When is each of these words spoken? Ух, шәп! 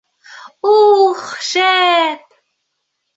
Ух, 0.69 1.21
шәп! 1.49 2.25